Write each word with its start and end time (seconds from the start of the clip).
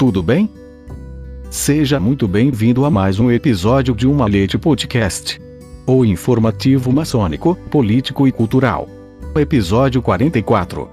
Tudo 0.00 0.22
bem? 0.22 0.48
Seja 1.50 2.00
muito 2.00 2.26
bem-vindo 2.26 2.86
a 2.86 2.90
mais 2.90 3.20
um 3.20 3.30
episódio 3.30 3.94
de 3.94 4.06
Uma 4.06 4.24
Leite 4.24 4.56
Podcast. 4.56 5.38
O 5.86 6.06
informativo 6.06 6.90
maçônico, 6.90 7.54
político 7.70 8.26
e 8.26 8.32
cultural. 8.32 8.88
Episódio 9.36 10.00
44. 10.00 10.88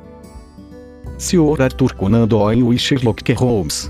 Sr. 1.18 1.62
Arthur 1.62 1.94
Conan 1.94 2.28
Doyle 2.28 2.76
e 2.76 2.78
Sherlock 2.78 3.32
Holmes. 3.32 3.90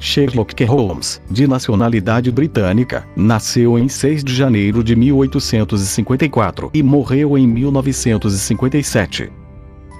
Sherlock 0.00 0.64
Holmes, 0.64 1.22
de 1.30 1.46
nacionalidade 1.46 2.32
britânica, 2.32 3.06
nasceu 3.14 3.78
em 3.78 3.88
6 3.88 4.24
de 4.24 4.34
janeiro 4.34 4.82
de 4.82 4.96
1854 4.96 6.72
e 6.74 6.82
morreu 6.82 7.38
em 7.38 7.46
1957. 7.46 9.30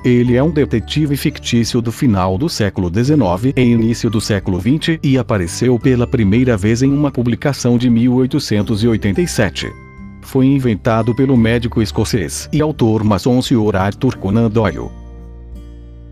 Ele 0.05 0.35
é 0.35 0.43
um 0.43 0.51
detetive 0.51 1.17
fictício 1.17 1.81
do 1.81 1.93
final 1.93 2.37
do 2.37 2.49
século 2.49 2.91
XIX 2.93 3.53
e 3.57 3.61
início 3.61 4.11
do 4.11 4.21
século 4.21 4.61
XX 4.61 4.99
e 5.01 5.17
apareceu 5.17 5.79
pela 5.79 6.09
primeira 6.09 6.57
vez 6.57 6.83
em 6.83 6.93
uma 6.93 7.09
publicação 7.09 7.79
de 7.79 7.89
1887. 7.89 9.71
Foi 10.23 10.47
inventado 10.47 11.15
pelo 11.15 11.37
médico 11.37 11.81
escocês 11.81 12.49
e 12.53 12.61
autor 12.61 13.05
maçom 13.05 13.41
Sr. 13.41 13.77
Arthur 13.77 14.17
Conan 14.17 14.51
Doyle. 14.51 14.91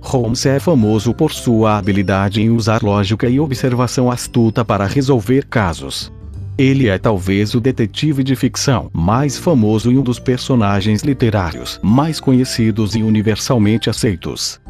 Holmes 0.00 0.46
é 0.46 0.60
famoso 0.60 1.12
por 1.12 1.32
sua 1.32 1.76
habilidade 1.76 2.40
em 2.40 2.48
usar 2.48 2.84
lógica 2.84 3.28
e 3.28 3.40
observação 3.40 4.08
astuta 4.08 4.64
para 4.64 4.86
resolver 4.86 5.46
casos. 5.46 6.12
Ele 6.60 6.88
é 6.88 6.98
talvez 6.98 7.54
o 7.54 7.60
detetive 7.60 8.22
de 8.22 8.36
ficção 8.36 8.90
mais 8.92 9.38
famoso 9.38 9.90
e 9.90 9.96
um 9.96 10.02
dos 10.02 10.18
personagens 10.18 11.00
literários 11.00 11.80
mais 11.82 12.20
conhecidos 12.20 12.94
e 12.94 13.02
universalmente 13.02 13.88
aceitos. 13.88 14.60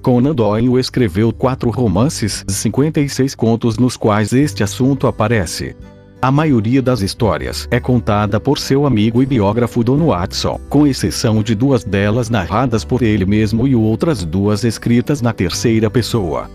Conan 0.00 0.34
Doyle 0.34 0.80
escreveu 0.80 1.34
quatro 1.34 1.68
romances 1.68 2.42
e 2.48 2.52
56 2.52 3.34
contos 3.34 3.76
nos 3.76 3.94
quais 3.94 4.32
este 4.32 4.62
assunto 4.62 5.06
aparece. 5.06 5.76
A 6.22 6.30
maioria 6.30 6.80
das 6.80 7.02
histórias 7.02 7.68
é 7.70 7.78
contada 7.78 8.40
por 8.40 8.58
seu 8.58 8.86
amigo 8.86 9.22
e 9.22 9.26
biógrafo 9.26 9.84
Don 9.84 10.06
Watson, 10.06 10.58
com 10.70 10.86
exceção 10.86 11.42
de 11.42 11.54
duas 11.54 11.84
delas 11.84 12.30
narradas 12.30 12.86
por 12.86 13.02
ele 13.02 13.26
mesmo 13.26 13.68
e 13.68 13.74
outras 13.74 14.24
duas 14.24 14.64
escritas 14.64 15.20
na 15.20 15.34
terceira 15.34 15.90
pessoa. 15.90 16.48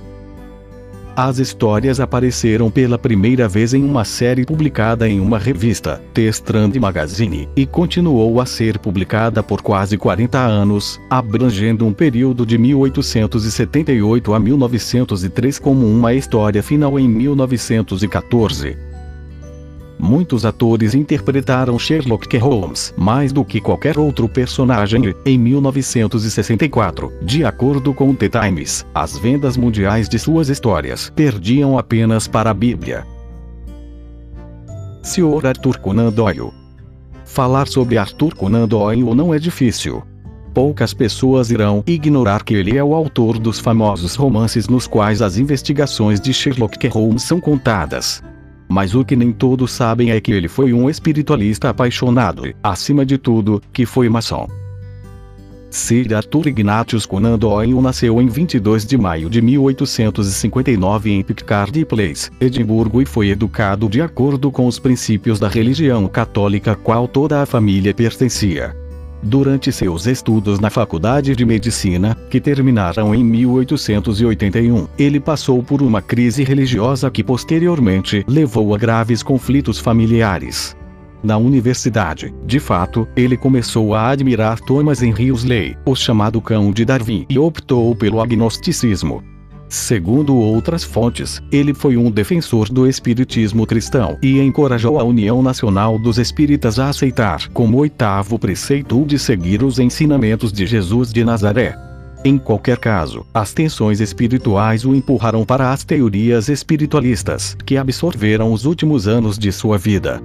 As 1.15 1.39
histórias 1.39 2.01
apareceram 2.01 2.69
pela 2.69 2.97
primeira 2.97 3.47
vez 3.47 3.73
em 3.73 3.85
uma 3.85 4.03
série 4.03 4.45
publicada 4.45 5.07
em 5.07 5.21
uma 5.21 5.39
revista, 5.39 6.01
The 6.13 6.23
Strand 6.23 6.75
Magazine, 6.75 7.47
e 7.55 7.65
continuou 7.65 8.41
a 8.41 8.45
ser 8.45 8.77
publicada 8.77 9.41
por 9.41 9.61
quase 9.61 9.97
40 9.97 10.37
anos, 10.37 10.99
abrangendo 11.09 11.85
um 11.85 11.93
período 11.93 12.45
de 12.45 12.57
1878 12.57 14.33
a 14.33 14.39
1903 14.41 15.57
como 15.57 15.87
uma 15.87 16.13
história 16.13 16.61
final 16.61 16.99
em 16.99 17.07
1914. 17.07 18.84
Muitos 19.97 20.45
atores 20.45 20.93
interpretaram 20.93 21.79
Sherlock 21.79 22.37
Holmes 22.37 22.93
mais 22.97 23.31
do 23.31 23.45
que 23.45 23.61
qualquer 23.61 23.97
outro 23.97 24.27
personagem. 24.27 25.15
Em 25.25 25.37
1964, 25.37 27.11
de 27.21 27.45
acordo 27.45 27.93
com 27.93 28.13
The 28.13 28.29
Times, 28.29 28.85
as 28.93 29.17
vendas 29.17 29.57
mundiais 29.57 30.09
de 30.09 30.19
suas 30.19 30.49
histórias 30.49 31.11
perdiam 31.15 31.77
apenas 31.77 32.27
para 32.27 32.49
a 32.49 32.53
Bíblia. 32.53 33.05
Sr. 35.01 35.45
Arthur 35.45 35.79
Conan 35.79 36.11
Doyle 36.11 36.51
Falar 37.25 37.67
sobre 37.67 37.97
Arthur 37.97 38.33
Conan 38.35 38.67
Doyle 38.67 39.13
não 39.13 39.33
é 39.33 39.39
difícil. 39.39 40.03
Poucas 40.53 40.93
pessoas 40.93 41.51
irão 41.51 41.83
ignorar 41.85 42.43
que 42.43 42.53
ele 42.53 42.77
é 42.77 42.83
o 42.83 42.95
autor 42.95 43.37
dos 43.37 43.59
famosos 43.59 44.15
romances 44.15 44.69
nos 44.69 44.87
quais 44.87 45.21
as 45.21 45.37
investigações 45.37 46.19
de 46.21 46.33
Sherlock 46.33 46.87
Holmes 46.87 47.23
são 47.23 47.41
contadas. 47.41 48.23
Mas 48.67 48.95
o 48.95 49.05
que 49.05 49.15
nem 49.15 49.31
todos 49.31 49.71
sabem 49.71 50.11
é 50.11 50.19
que 50.19 50.31
ele 50.31 50.47
foi 50.47 50.73
um 50.73 50.89
espiritualista 50.89 51.69
apaixonado 51.69 52.53
acima 52.63 53.05
de 53.05 53.17
tudo, 53.17 53.61
que 53.71 53.85
foi 53.85 54.09
maçom. 54.09 54.47
Sir 55.75 56.13
Arthur 56.15 56.47
Ignatius 56.47 57.05
Conan 57.05 57.37
Doyle 57.37 57.81
nasceu 57.81 58.21
em 58.21 58.27
22 58.27 58.85
de 58.85 58.97
maio 58.97 59.29
de 59.29 59.41
1859 59.41 61.11
em 61.11 61.21
Picardy 61.21 61.83
Place, 61.83 62.31
Edimburgo 62.39 63.01
e 63.01 63.05
foi 63.05 63.27
educado 63.29 63.89
de 63.89 64.01
acordo 64.01 64.49
com 64.51 64.67
os 64.67 64.79
princípios 64.79 65.37
da 65.37 65.49
religião 65.49 66.07
católica 66.07 66.71
a 66.71 66.75
qual 66.75 67.09
toda 67.09 67.41
a 67.41 67.45
família 67.45 67.93
pertencia. 67.93 68.84
Durante 69.27 69.71
seus 69.71 70.05
estudos 70.05 70.59
na 70.59 70.69
Faculdade 70.69 71.35
de 71.35 71.43
Medicina, 71.43 72.15
que 72.29 72.39
terminaram 72.39 73.15
em 73.15 73.23
1881, 73.23 74.87
ele 74.99 75.19
passou 75.19 75.63
por 75.63 75.81
uma 75.81 75.99
crise 75.99 76.43
religiosa 76.43 77.09
que 77.09 77.23
posteriormente 77.23 78.23
levou 78.27 78.75
a 78.75 78.77
graves 78.77 79.23
conflitos 79.23 79.79
familiares. 79.79 80.77
Na 81.23 81.37
universidade, 81.37 82.35
de 82.45 82.59
fato, 82.59 83.07
ele 83.15 83.35
começou 83.35 83.95
a 83.95 84.09
admirar 84.09 84.59
Thomas 84.59 85.01
Henry 85.01 85.31
Huxley, 85.31 85.75
o 85.83 85.95
chamado 85.95 86.39
cão 86.39 86.71
de 86.71 86.85
Darwin, 86.85 87.25
e 87.27 87.39
optou 87.39 87.95
pelo 87.95 88.21
agnosticismo. 88.21 89.23
Segundo 89.67 90.35
outras 90.35 90.83
fontes, 90.83 91.41
ele 91.51 91.73
foi 91.73 91.97
um 91.97 92.11
defensor 92.11 92.69
do 92.69 92.87
espiritismo 92.87 93.65
cristão 93.65 94.17
e 94.21 94.39
encorajou 94.39 94.99
a 94.99 95.03
União 95.03 95.41
Nacional 95.41 95.97
dos 95.97 96.17
Espíritas 96.17 96.79
a 96.79 96.89
aceitar 96.89 97.49
como 97.49 97.77
oitavo 97.77 98.37
preceito 98.37 99.03
de 99.05 99.17
seguir 99.17 99.63
os 99.63 99.79
ensinamentos 99.79 100.53
de 100.53 100.65
Jesus 100.65 101.11
de 101.11 101.23
Nazaré. 101.25 101.75
Em 102.23 102.37
qualquer 102.39 102.77
caso, 102.77 103.25
as 103.33 103.53
tensões 103.53 103.99
espirituais 103.99 104.83
o 104.83 104.95
empurraram 104.95 105.45
para 105.45 105.71
as 105.71 105.83
teorias 105.83 106.49
espiritualistas, 106.49 107.55
que 107.65 107.77
absorveram 107.77 108.51
os 108.51 108.65
últimos 108.65 109.07
anos 109.07 109.37
de 109.37 109.51
sua 109.51 109.77
vida. 109.77 110.21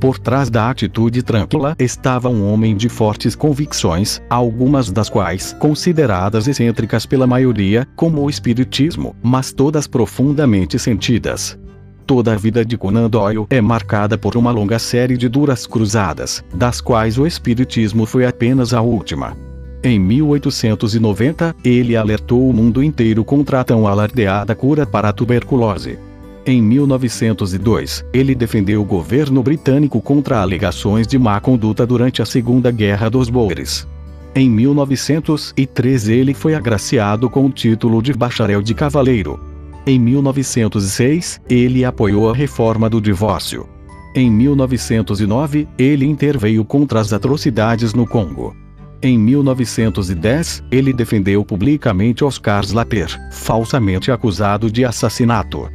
Por 0.00 0.16
trás 0.16 0.48
da 0.48 0.70
atitude 0.70 1.20
tranquila 1.24 1.74
estava 1.80 2.28
um 2.28 2.48
homem 2.48 2.76
de 2.76 2.88
fortes 2.88 3.34
convicções, 3.34 4.22
algumas 4.30 4.92
das 4.92 5.10
quais 5.10 5.52
consideradas 5.58 6.46
excêntricas 6.46 7.06
pela 7.06 7.26
maioria, 7.26 7.88
como 7.96 8.22
o 8.22 8.30
Espiritismo, 8.30 9.16
mas 9.20 9.50
todas 9.50 9.88
profundamente 9.88 10.78
sentidas. 10.78 11.58
Toda 12.06 12.34
a 12.34 12.36
vida 12.36 12.64
de 12.64 12.76
Conan 12.76 13.08
Doyle 13.08 13.46
é 13.48 13.62
marcada 13.62 14.18
por 14.18 14.36
uma 14.36 14.50
longa 14.50 14.78
série 14.78 15.16
de 15.16 15.26
duras 15.26 15.66
cruzadas, 15.66 16.44
das 16.52 16.78
quais 16.80 17.16
o 17.16 17.26
Espiritismo 17.26 18.04
foi 18.04 18.26
apenas 18.26 18.74
a 18.74 18.82
última. 18.82 19.34
Em 19.82 19.98
1890, 19.98 21.56
ele 21.64 21.96
alertou 21.96 22.48
o 22.48 22.52
mundo 22.52 22.82
inteiro 22.82 23.24
contra 23.24 23.60
a 23.60 23.64
tão 23.64 23.86
alardeada 23.86 24.54
cura 24.54 24.84
para 24.84 25.08
a 25.08 25.12
tuberculose. 25.12 25.98
Em 26.46 26.60
1902, 26.60 28.04
ele 28.12 28.34
defendeu 28.34 28.82
o 28.82 28.84
governo 28.84 29.42
britânico 29.42 29.98
contra 30.00 30.40
alegações 30.40 31.06
de 31.06 31.18
má 31.18 31.40
conduta 31.40 31.86
durante 31.86 32.20
a 32.20 32.26
Segunda 32.26 32.70
Guerra 32.70 33.08
dos 33.08 33.30
Boeres. 33.30 33.88
Em 34.34 34.50
1903 34.50 36.08
ele 36.08 36.34
foi 36.34 36.54
agraciado 36.54 37.30
com 37.30 37.46
o 37.46 37.50
título 37.50 38.02
de 38.02 38.12
bacharel 38.12 38.60
de 38.60 38.74
cavaleiro. 38.74 39.53
Em 39.86 39.98
1906, 39.98 41.42
ele 41.48 41.84
apoiou 41.84 42.30
a 42.30 42.34
reforma 42.34 42.88
do 42.88 43.02
divórcio. 43.02 43.68
Em 44.16 44.30
1909, 44.30 45.68
ele 45.76 46.06
interveio 46.06 46.64
contra 46.64 47.00
as 47.00 47.12
atrocidades 47.12 47.92
no 47.92 48.06
Congo. 48.06 48.56
Em 49.02 49.18
1910, 49.18 50.64
ele 50.70 50.90
defendeu 50.90 51.44
publicamente 51.44 52.24
Oscar 52.24 52.64
Slater, 52.64 53.08
falsamente 53.30 54.10
acusado 54.10 54.70
de 54.70 54.86
assassinato. 54.86 55.68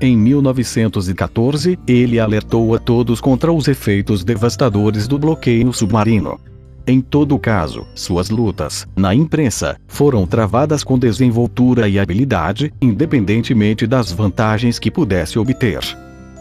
Em 0.00 0.16
1914, 0.16 1.76
ele 1.88 2.20
alertou 2.20 2.72
a 2.72 2.78
todos 2.78 3.20
contra 3.20 3.52
os 3.52 3.66
efeitos 3.66 4.22
devastadores 4.22 5.08
do 5.08 5.18
bloqueio 5.18 5.72
submarino. 5.72 6.38
Em 6.88 7.00
todo 7.00 7.36
caso, 7.36 7.84
suas 7.96 8.30
lutas, 8.30 8.86
na 8.94 9.12
imprensa, 9.12 9.76
foram 9.88 10.24
travadas 10.24 10.84
com 10.84 10.96
desenvoltura 10.96 11.88
e 11.88 11.98
habilidade, 11.98 12.72
independentemente 12.80 13.88
das 13.88 14.12
vantagens 14.12 14.78
que 14.78 14.88
pudesse 14.88 15.36
obter. 15.36 15.80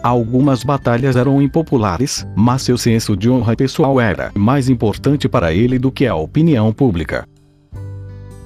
Algumas 0.03 0.63
batalhas 0.63 1.15
eram 1.15 1.41
impopulares, 1.41 2.27
mas 2.35 2.61
seu 2.61 2.77
senso 2.77 3.17
de 3.17 3.27
honra 3.27 3.55
pessoal 3.55 3.99
era 3.99 4.31
mais 4.35 4.69
importante 4.69 5.27
para 5.27 5.51
ele 5.51 5.79
do 5.79 5.91
que 5.91 6.05
a 6.05 6.13
opinião 6.13 6.71
pública. 6.71 7.27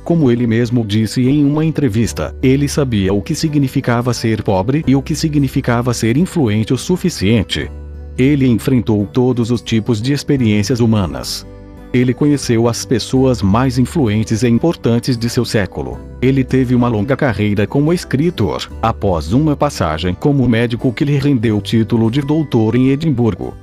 Como 0.05 0.31
ele 0.31 0.47
mesmo 0.47 0.85
disse 0.85 1.27
em 1.27 1.43
uma 1.43 1.65
entrevista, 1.65 2.33
ele 2.41 2.69
sabia 2.69 3.13
o 3.13 3.21
que 3.21 3.35
significava 3.35 4.13
ser 4.13 4.41
pobre 4.41 4.85
e 4.87 4.95
o 4.95 5.01
que 5.01 5.13
significava 5.13 5.93
ser 5.93 6.15
influente 6.15 6.73
o 6.73 6.77
suficiente. 6.77 7.69
Ele 8.17 8.47
enfrentou 8.47 9.05
todos 9.05 9.51
os 9.51 9.61
tipos 9.61 10.01
de 10.01 10.13
experiências 10.13 10.79
humanas, 10.79 11.45
ele 11.93 12.13
conheceu 12.13 12.67
as 12.67 12.85
pessoas 12.85 13.41
mais 13.41 13.77
influentes 13.77 14.43
e 14.43 14.47
importantes 14.47 15.17
de 15.17 15.29
seu 15.29 15.43
século. 15.43 15.99
Ele 16.21 16.43
teve 16.43 16.75
uma 16.75 16.87
longa 16.87 17.15
carreira 17.15 17.65
como 17.65 17.93
escritor, 17.93 18.69
após 18.81 19.33
uma 19.33 19.55
passagem 19.55 20.13
como 20.13 20.47
médico 20.47 20.93
que 20.93 21.05
lhe 21.05 21.17
rendeu 21.17 21.57
o 21.57 21.61
título 21.61 22.11
de 22.11 22.21
doutor 22.21 22.75
em 22.75 22.89
Edimburgo. 22.89 23.55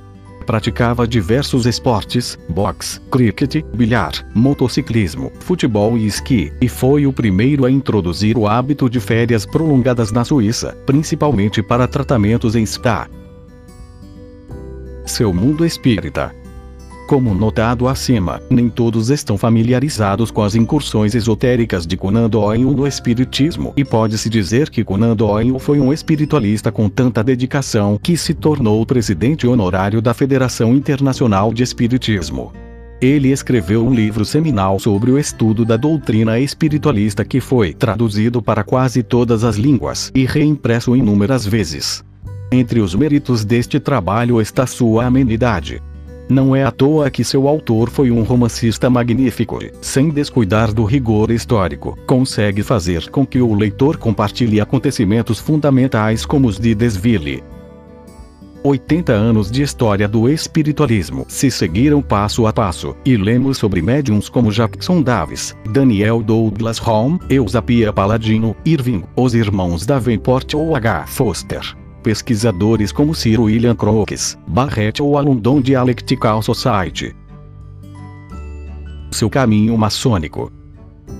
Praticava 0.45 1.05
diversos 1.05 1.65
esportes, 1.65 2.39
boxe, 2.47 3.01
cricket, 3.11 3.63
bilhar, 3.73 4.13
motociclismo, 4.33 5.31
futebol 5.41 5.97
e 5.97 6.05
esqui, 6.05 6.53
e 6.61 6.69
foi 6.69 7.05
o 7.05 7.11
primeiro 7.11 7.65
a 7.65 7.71
introduzir 7.71 8.37
o 8.37 8.47
hábito 8.47 8.89
de 8.89 8.99
férias 8.99 9.45
prolongadas 9.45 10.11
na 10.11 10.23
Suíça, 10.23 10.77
principalmente 10.85 11.61
para 11.61 11.87
tratamentos 11.87 12.55
em 12.55 12.65
spa. 12.65 13.09
Seu 15.05 15.33
mundo 15.33 15.65
espírita 15.65 16.33
como 17.07 17.33
notado 17.33 17.87
acima, 17.87 18.41
nem 18.49 18.67
todos 18.67 19.09
estão 19.09 19.37
familiarizados 19.37 20.29
com 20.29 20.43
as 20.43 20.55
incursões 20.55 21.15
esotéricas 21.15 21.87
de 21.87 21.95
Conan 21.95 22.29
Doyle 22.29 22.65
no 22.65 22.85
espiritismo 22.85 23.73
e 23.77 23.85
pode-se 23.85 24.29
dizer 24.29 24.69
que 24.69 24.83
Conan 24.83 25.15
Doyle 25.15 25.57
foi 25.57 25.79
um 25.79 25.93
espiritualista 25.93 26.69
com 26.69 26.89
tanta 26.89 27.23
dedicação 27.23 27.97
que 27.97 28.17
se 28.17 28.33
tornou 28.33 28.85
presidente 28.85 29.47
honorário 29.47 30.01
da 30.01 30.13
Federação 30.13 30.75
Internacional 30.75 31.53
de 31.53 31.63
Espiritismo. 31.63 32.51
Ele 32.99 33.31
escreveu 33.31 33.85
um 33.85 33.93
livro 33.93 34.25
seminal 34.25 34.77
sobre 34.77 35.09
o 35.09 35.17
estudo 35.17 35.63
da 35.63 35.77
doutrina 35.77 36.37
espiritualista 36.39 37.23
que 37.23 37.39
foi 37.39 37.73
traduzido 37.73 38.41
para 38.41 38.65
quase 38.65 39.01
todas 39.01 39.45
as 39.45 39.55
línguas 39.55 40.11
e 40.13 40.25
reimpresso 40.25 40.95
inúmeras 40.95 41.45
vezes. 41.45 42.03
Entre 42.51 42.79
os 42.79 42.95
méritos 42.95 43.43
deste 43.43 43.79
trabalho 43.79 44.41
está 44.41 44.65
sua 44.65 45.05
amenidade, 45.05 45.81
não 46.29 46.55
é 46.55 46.63
à 46.63 46.71
toa 46.71 47.09
que 47.09 47.23
seu 47.23 47.47
autor 47.47 47.89
foi 47.89 48.11
um 48.11 48.23
romancista 48.23 48.89
magnífico, 48.89 49.59
sem 49.81 50.09
descuidar 50.09 50.73
do 50.73 50.83
rigor 50.83 51.31
histórico, 51.31 51.97
consegue 52.05 52.63
fazer 52.63 53.09
com 53.09 53.25
que 53.25 53.41
o 53.41 53.53
leitor 53.53 53.97
compartilhe 53.97 54.59
acontecimentos 54.59 55.39
fundamentais 55.39 56.25
como 56.25 56.47
os 56.47 56.59
de 56.59 56.75
Desville. 56.75 57.43
80 58.63 59.13
anos 59.13 59.49
de 59.49 59.61
história 59.61 60.07
do 60.07 60.27
espiritualismo 60.27 61.25
se 61.29 61.49
seguiram 61.49 62.01
passo 62.01 62.45
a 62.45 62.51
passo, 62.51 62.95
e 63.05 63.15
lemos 63.15 63.57
sobre 63.57 63.81
médiums 63.81 64.27
como 64.27 64.51
Jackson 64.51 65.01
Davis, 65.01 65.55
Daniel 65.69 66.21
Douglas 66.21 66.85
Home, 66.85 67.19
Eusapia 67.29 67.93
Paladino, 67.93 68.55
Irving, 68.65 69.03
os 69.15 69.33
irmãos 69.33 69.85
Davenport 69.85 70.53
ou 70.55 70.75
H. 70.75 71.05
Foster 71.07 71.86
pesquisadores 72.07 72.93
como 72.93 73.13
Sir 73.13 73.37
William 73.37 73.75
Crookes, 73.75 74.37
Barrett 74.47 75.03
ou 75.03 75.17
a 75.17 75.21
London 75.21 75.59
Dialectical 75.59 76.41
Society. 76.41 77.13
Seu 79.11 79.29
caminho 79.29 79.77
maçônico 79.77 80.49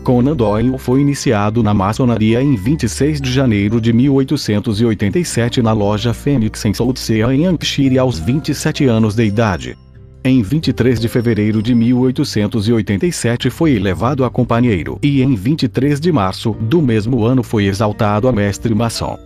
Conan 0.05 0.33
Doyle 0.33 0.77
foi 0.77 1.01
iniciado 1.01 1.61
na 1.61 1.73
maçonaria 1.73 2.41
em 2.41 2.55
26 2.55 3.19
de 3.19 3.29
janeiro 3.29 3.81
de 3.81 3.91
1887 3.91 5.61
na 5.61 5.73
loja 5.73 6.13
Fênix 6.13 6.63
em 6.63 6.73
Southsea 6.73 7.33
em 7.33 7.45
Hampshire 7.45 7.99
aos 7.99 8.17
27 8.17 8.85
anos 8.85 9.13
de 9.13 9.25
idade. 9.25 9.77
Em 10.23 10.41
23 10.41 11.01
de 11.01 11.09
fevereiro 11.09 11.61
de 11.61 11.75
1887 11.75 13.49
foi 13.49 13.73
elevado 13.73 14.23
a 14.23 14.29
companheiro 14.29 14.97
e 15.03 15.21
em 15.21 15.35
23 15.35 15.99
de 15.99 16.13
março 16.13 16.51
do 16.61 16.81
mesmo 16.81 17.25
ano 17.25 17.43
foi 17.43 17.65
exaltado 17.65 18.29
a 18.29 18.31
mestre 18.31 18.73
maçom. 18.73 19.19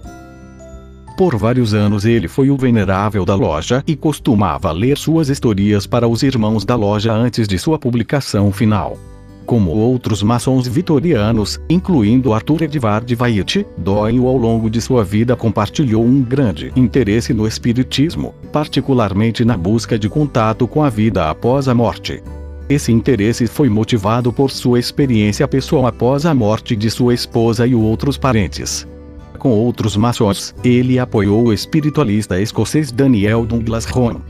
Por 1.22 1.38
vários 1.38 1.76
anos 1.76 2.04
ele 2.04 2.28
foi 2.28 2.50
o 2.50 2.58
venerável 2.58 3.24
da 3.24 3.36
loja 3.36 3.84
e 3.86 3.96
costumava 3.96 4.72
ler 4.72 4.98
suas 4.98 5.30
historias 5.30 5.86
para 5.86 6.08
os 6.08 6.24
irmãos 6.24 6.66
da 6.66 6.76
loja 6.76 7.14
antes 7.14 7.48
de 7.48 7.60
sua 7.60 7.78
publicação 7.78 8.52
final. 8.52 8.98
Como 9.46 9.70
outros 9.70 10.24
maçons 10.24 10.68
vitorianos, 10.68 11.62
incluindo 11.70 12.34
Arthur 12.34 12.64
Edvard 12.64 13.16
Wyatt, 13.16 13.68
Doyle 13.78 14.18
ao 14.26 14.36
longo 14.36 14.68
de 14.68 14.82
sua 14.82 15.04
vida 15.04 15.36
compartilhou 15.36 16.04
um 16.04 16.24
grande 16.24 16.74
interesse 16.76 17.36
no 17.36 17.46
espiritismo, 17.46 18.34
particularmente 18.52 19.46
na 19.46 19.56
busca 19.56 20.00
de 20.00 20.10
contato 20.10 20.68
com 20.68 20.84
a 20.84 20.90
vida 20.90 21.30
após 21.30 21.68
a 21.68 21.76
morte. 21.76 22.24
Esse 22.68 22.92
interesse 22.92 23.46
foi 23.46 23.70
motivado 23.70 24.34
por 24.34 24.50
sua 24.50 24.80
experiência 24.80 25.48
pessoal 25.48 25.86
após 25.86 26.26
a 26.26 26.34
morte 26.34 26.76
de 26.76 26.90
sua 26.90 27.14
esposa 27.14 27.68
e 27.68 27.76
outros 27.76 28.18
parentes 28.18 28.88
com 29.38 29.50
outros 29.50 29.96
maçons, 29.96 30.54
ele 30.64 31.00
apoiou 31.00 31.48
o 31.48 31.54
espiritualista 31.54 32.40
escocês 32.40 32.92
Daniel 32.92 33.46
Douglas 33.46 33.86
Home. 33.96 34.22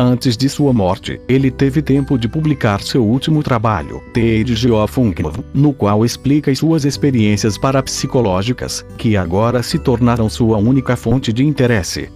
Antes 0.00 0.36
de 0.36 0.48
sua 0.48 0.72
morte, 0.72 1.20
ele 1.28 1.50
teve 1.50 1.82
tempo 1.82 2.16
de 2.16 2.28
publicar 2.28 2.80
seu 2.80 3.04
último 3.04 3.42
trabalho, 3.42 4.00
The 4.14 4.42
Age 4.42 4.70
of 4.70 5.00
Unknown, 5.00 5.32
no 5.52 5.72
qual 5.72 6.04
explica 6.04 6.54
suas 6.54 6.84
experiências 6.84 7.58
parapsicológicas, 7.58 8.86
que 8.96 9.16
agora 9.16 9.60
se 9.60 9.76
tornaram 9.76 10.28
sua 10.28 10.56
única 10.56 10.94
fonte 10.94 11.32
de 11.32 11.44
interesse. 11.44 12.08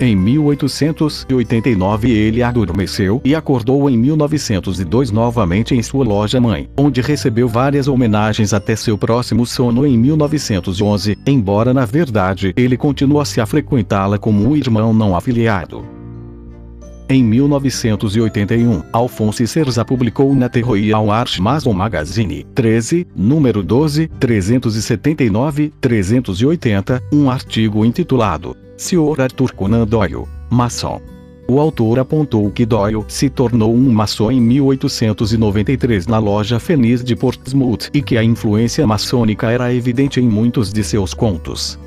Em 0.00 0.16
1889 0.16 2.10
ele 2.10 2.42
adormeceu 2.42 3.20
e 3.24 3.32
acordou 3.34 3.88
em 3.88 3.96
1902 3.96 5.12
novamente 5.12 5.74
em 5.74 5.82
sua 5.82 6.04
loja 6.04 6.38
mãe, 6.40 6.68
onde 6.76 7.00
recebeu 7.00 7.48
várias 7.48 7.86
homenagens 7.86 8.52
até 8.52 8.74
seu 8.74 8.98
próximo 8.98 9.46
sono 9.46 9.86
em 9.86 9.96
1911, 9.96 11.16
embora 11.24 11.72
na 11.72 11.84
verdade 11.84 12.52
ele 12.56 12.76
continuasse 12.76 13.40
a 13.40 13.46
frequentá-la 13.46 14.18
como 14.18 14.48
um 14.48 14.56
irmão 14.56 14.92
não 14.92 15.14
afiliado. 15.16 15.84
Em 17.08 17.22
1981, 17.22 18.82
Alphonse 18.90 19.46
Serza 19.46 19.84
publicou 19.84 20.34
na 20.34 20.48
The 20.48 20.60
Royal 20.60 21.08
Art 21.10 21.38
Mason 21.38 21.74
Magazine 21.74 22.46
13, 22.54 23.06
número 23.14 23.62
12, 23.62 24.08
379-380, 24.18 27.02
um 27.12 27.30
artigo 27.30 27.84
intitulado 27.84 28.56
Sr. 28.76 29.20
Arthur 29.20 29.52
Conan 29.52 29.86
Doyle, 29.86 30.24
maçom. 30.50 31.00
O 31.46 31.60
autor 31.60 31.98
apontou 31.98 32.50
que 32.50 32.64
Doyle 32.64 33.04
se 33.06 33.28
tornou 33.28 33.74
um 33.74 33.92
maçom 33.92 34.30
em 34.30 34.40
1893 34.40 36.06
na 36.06 36.18
loja 36.18 36.58
Feliz 36.58 37.04
de 37.04 37.14
Portsmouth 37.14 37.90
e 37.92 38.00
que 38.00 38.16
a 38.16 38.24
influência 38.24 38.86
maçônica 38.86 39.50
era 39.50 39.72
evidente 39.72 40.20
em 40.20 40.28
muitos 40.28 40.72
de 40.72 40.82
seus 40.82 41.12
contos. 41.12 41.78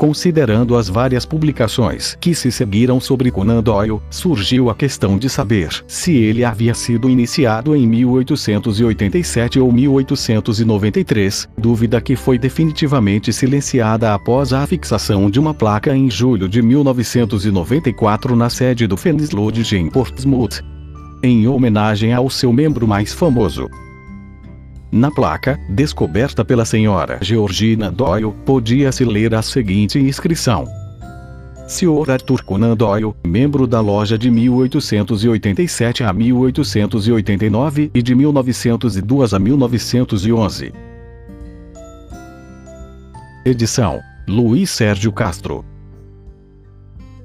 Considerando 0.00 0.76
as 0.78 0.88
várias 0.88 1.26
publicações 1.26 2.16
que 2.18 2.34
se 2.34 2.50
seguiram 2.50 2.98
sobre 2.98 3.30
Conan 3.30 3.62
Doyle, 3.62 4.00
surgiu 4.08 4.70
a 4.70 4.74
questão 4.74 5.18
de 5.18 5.28
saber 5.28 5.68
se 5.86 6.16
ele 6.16 6.42
havia 6.42 6.72
sido 6.72 7.10
iniciado 7.10 7.76
em 7.76 7.86
1887 7.86 9.60
ou 9.60 9.70
1893, 9.70 11.50
dúvida 11.58 12.00
que 12.00 12.16
foi 12.16 12.38
definitivamente 12.38 13.30
silenciada 13.30 14.14
após 14.14 14.54
a 14.54 14.66
fixação 14.66 15.28
de 15.28 15.38
uma 15.38 15.52
placa 15.52 15.94
em 15.94 16.10
julho 16.10 16.48
de 16.48 16.62
1994 16.62 18.34
na 18.34 18.48
sede 18.48 18.86
do 18.86 18.96
Phoenix 18.96 19.32
Lodge 19.32 19.76
em 19.76 19.90
Portsmouth, 19.90 20.62
em 21.22 21.46
homenagem 21.46 22.14
ao 22.14 22.30
seu 22.30 22.50
membro 22.54 22.88
mais 22.88 23.12
famoso. 23.12 23.68
Na 24.92 25.08
placa, 25.10 25.58
descoberta 25.68 26.44
pela 26.44 26.64
senhora 26.64 27.18
Georgina 27.22 27.92
Doyle, 27.92 28.32
podia-se 28.44 29.04
ler 29.04 29.34
a 29.34 29.42
seguinte 29.42 29.98
inscrição. 29.98 30.66
Sr. 31.68 32.10
Arthur 32.10 32.42
Conan 32.42 32.76
Doyle, 32.76 33.14
membro 33.24 33.64
da 33.68 33.80
loja 33.80 34.18
de 34.18 34.28
1887 34.28 36.02
a 36.02 36.12
1889 36.12 37.92
e 37.94 38.02
de 38.02 38.14
1902 38.16 39.32
a 39.32 39.38
1911. 39.38 40.72
Edição: 43.46 44.00
Luiz 44.26 44.70
Sérgio 44.70 45.12
Castro. 45.12 45.64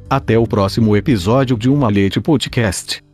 Até 0.08 0.38
o 0.38 0.46
próximo 0.46 0.96
episódio 0.96 1.58
de 1.58 1.68
Uma 1.68 1.90
Leite 1.90 2.22
Podcast. 2.22 3.05